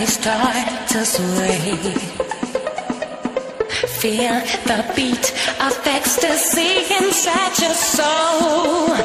[0.00, 1.60] body start to sway.
[4.00, 4.36] Feel
[4.68, 5.26] the beat
[5.66, 8.96] of ecstasy inside your soul.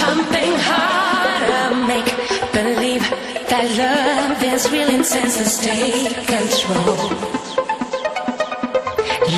[0.00, 2.10] Pumping harder, make
[2.52, 3.06] believe
[3.50, 7.10] that love is real and take control.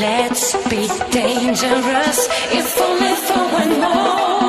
[0.05, 2.19] Let's be dangerous,
[2.59, 4.40] if only for one moment.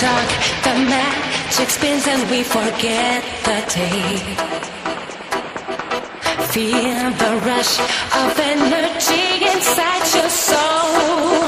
[0.00, 0.14] The
[0.64, 4.18] the magic spins and we forget the day.
[6.52, 7.78] Feel the rush
[8.20, 11.46] of energy inside your soul.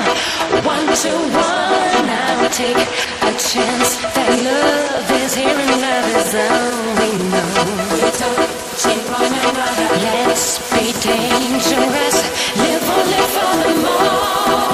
[0.62, 2.82] One to one, now take
[3.31, 7.50] a chance that love is here and love is all we know.
[7.99, 9.90] We're touching one another.
[10.06, 12.16] Let's be dangerous.
[12.62, 14.65] Live only for the moment.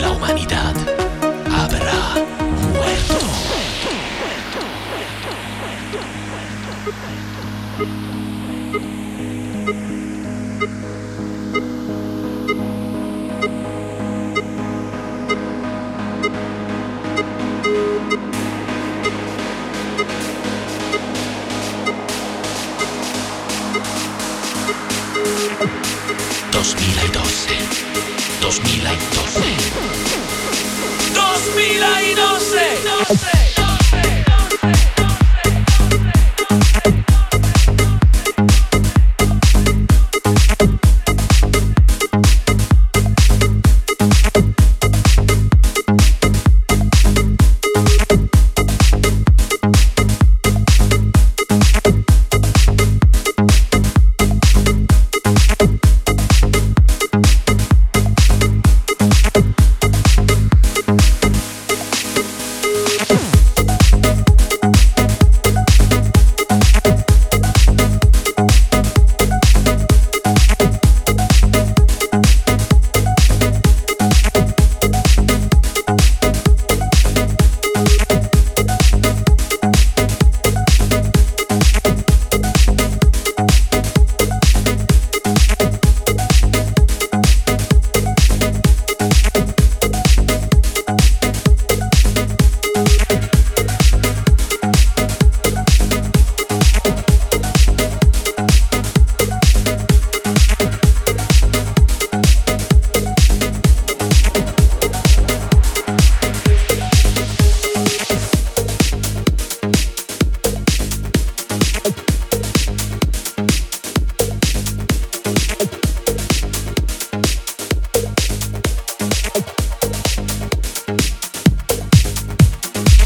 [0.00, 0.95] La humanidad.
[28.86, 29.56] 2012.
[31.14, 33.35] 2012.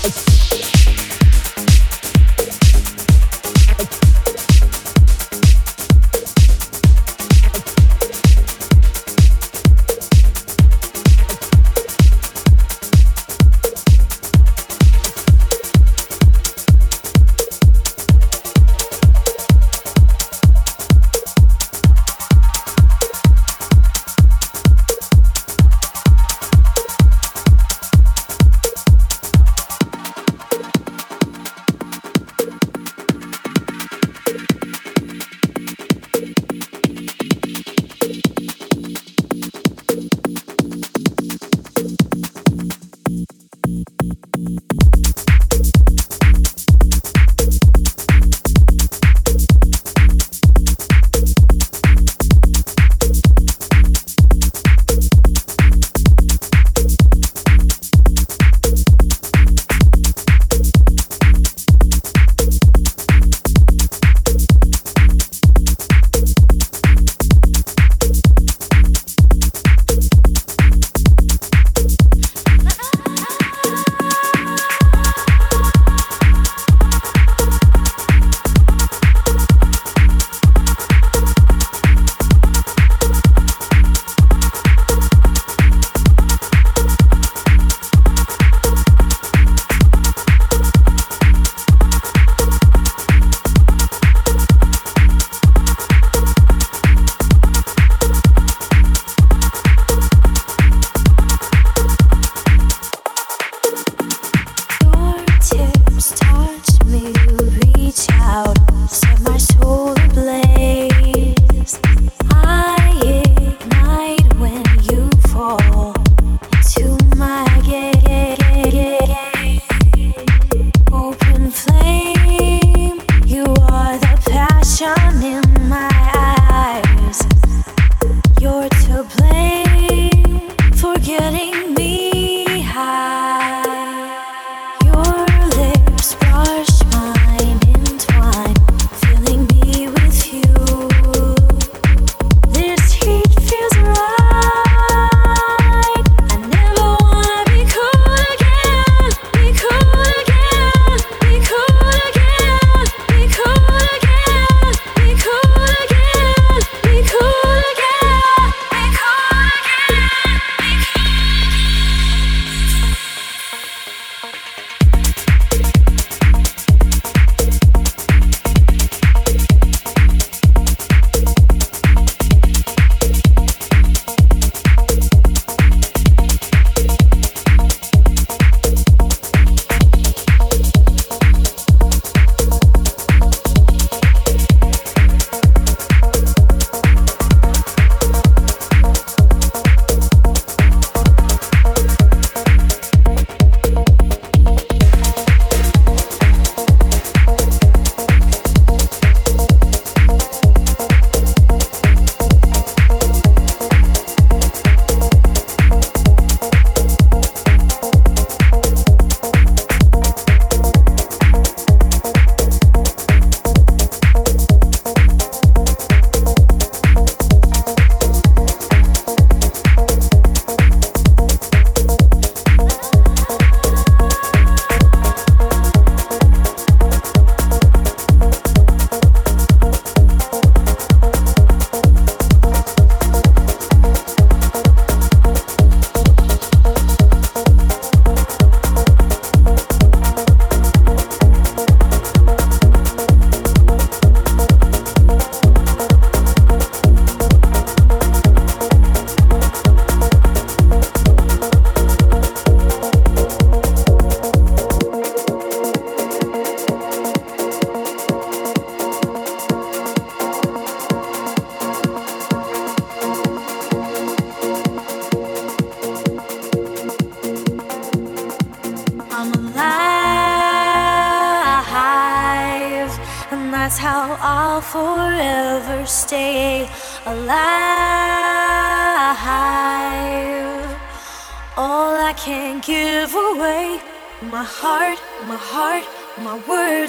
[0.03, 0.40] Oh.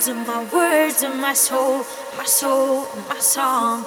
[0.02, 1.86] Words and my words and my soul,
[2.18, 3.86] my soul, my song.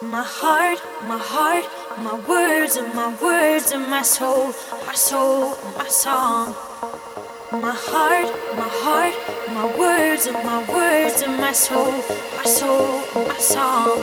[0.00, 1.64] My heart, my heart,
[1.98, 4.54] my words and my words and my soul,
[4.86, 6.54] my soul, my song.
[7.52, 9.14] My heart, my heart,
[9.52, 11.92] my words and my words and my soul,
[12.38, 13.98] my soul, my song.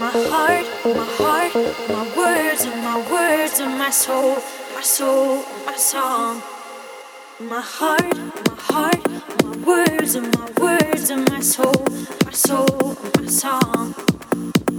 [0.00, 1.52] My heart, my heart,
[1.92, 4.38] my words and my words and my soul,
[4.74, 6.40] my soul, my song.
[7.40, 9.08] My heart, my heart,
[9.44, 11.84] my words and my words and my soul,
[12.24, 13.94] my soul, my song.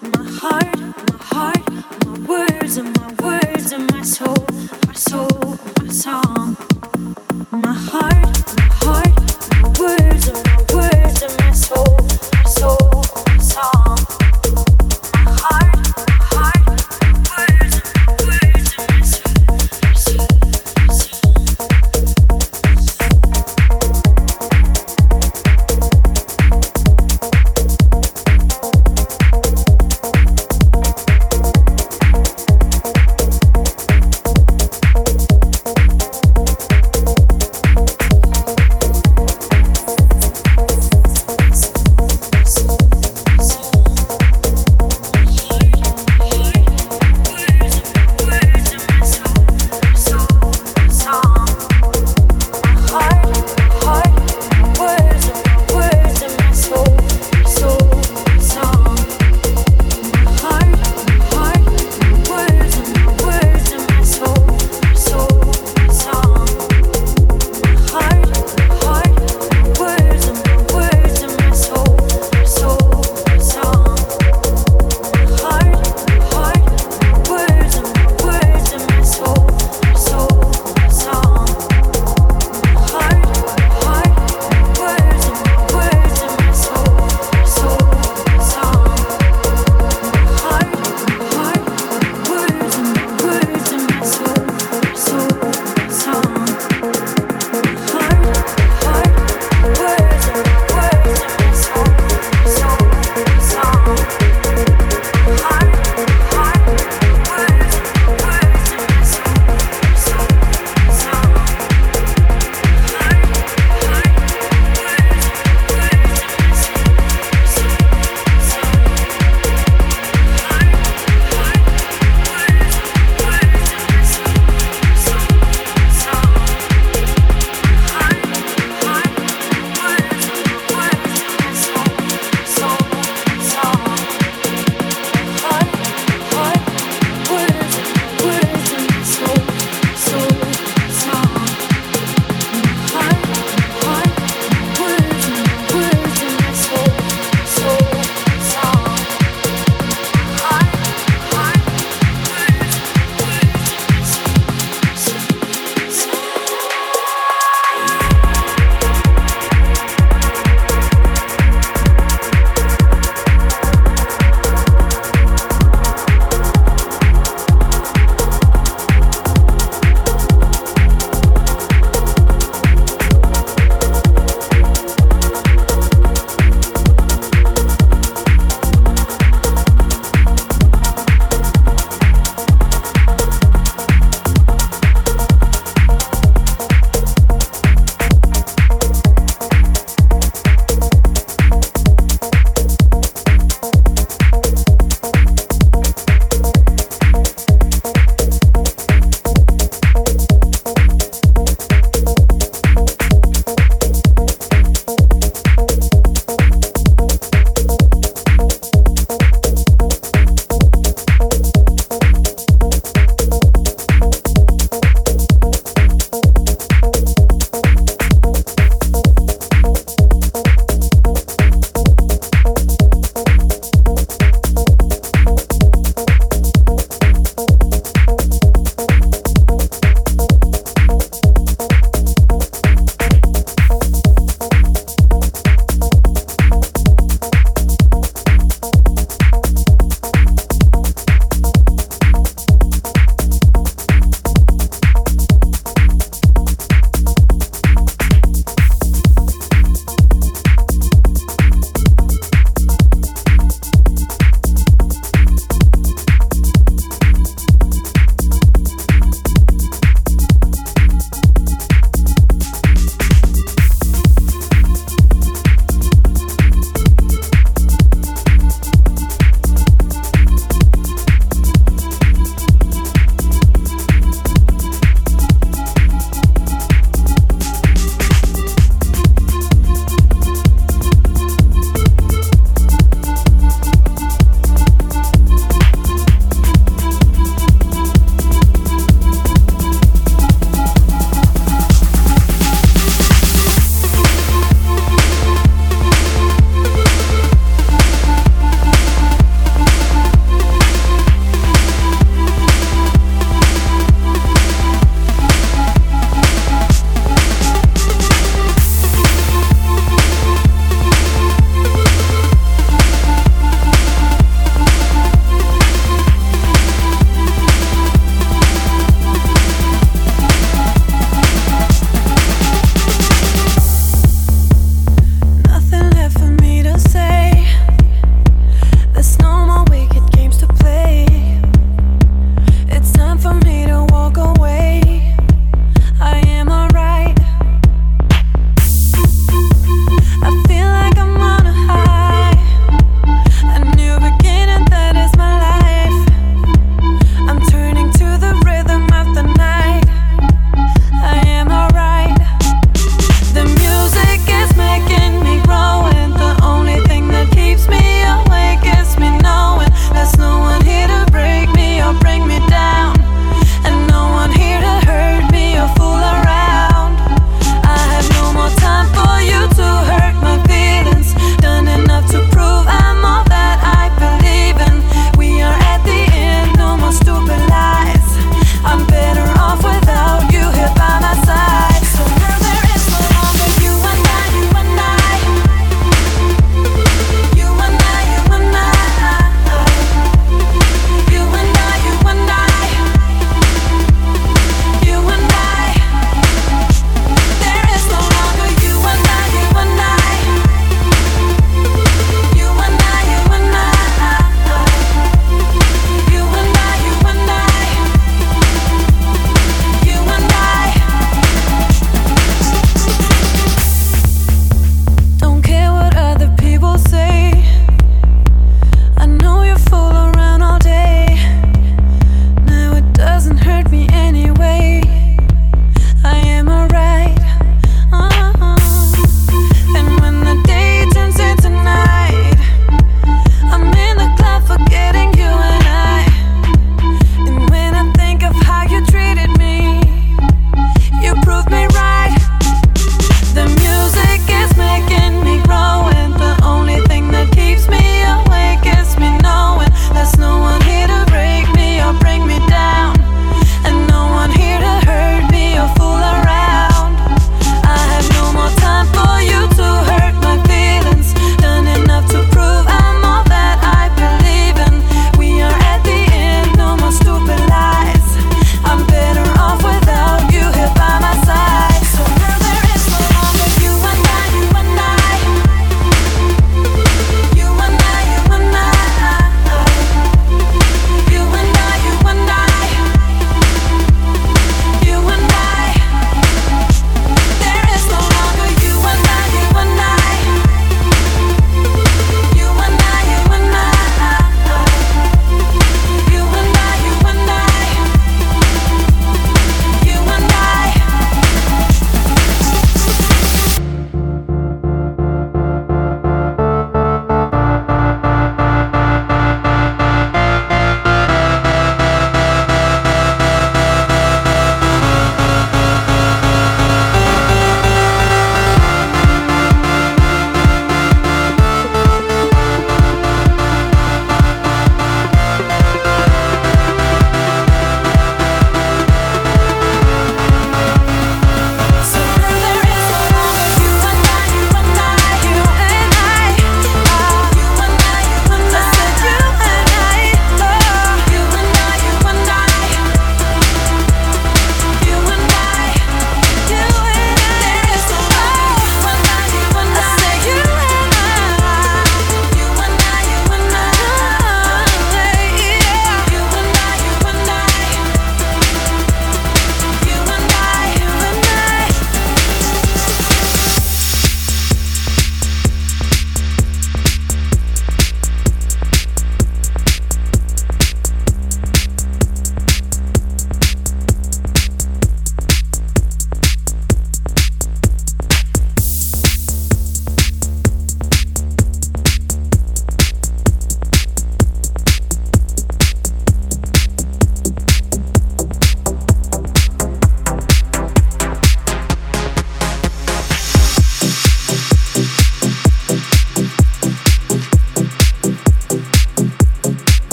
[0.00, 0.78] My heart,
[1.10, 1.64] my heart,
[2.06, 4.46] my words and my words and my soul,
[4.86, 6.56] my soul, my song.
[7.50, 9.16] My heart, my heart,
[9.60, 11.99] my words and my words and my soul,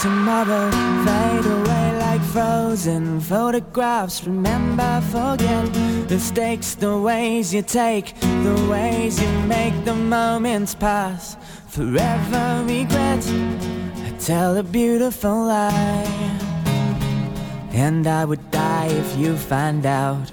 [0.00, 0.70] tomorrow
[1.04, 4.24] fade away like frozen photographs.
[4.24, 5.72] Remember, forget
[6.08, 11.36] the stakes, the ways you take, the ways you make the moments pass.
[11.68, 13.24] Forever regret.
[14.06, 16.06] I tell a beautiful lie,
[17.72, 20.32] and I would die if you find out.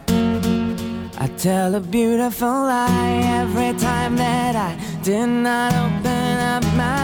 [1.23, 7.00] I tell a beautiful lie every time that I did not open up my.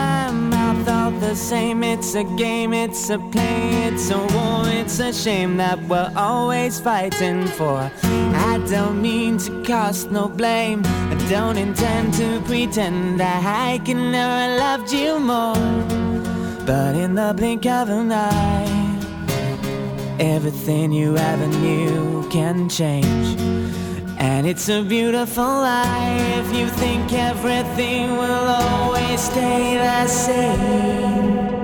[1.08, 5.56] All the same, it's a game, it's a play, it's a war, it's a shame
[5.56, 7.90] that we're always fighting for.
[8.04, 14.12] I don't mean to cast no blame, I don't intend to pretend that I can
[14.12, 15.56] never loved you more.
[16.66, 18.68] But in the blink of an eye,
[20.20, 23.87] everything you ever knew can change.
[24.20, 31.57] And it's a beautiful if you think everything will always stay the same.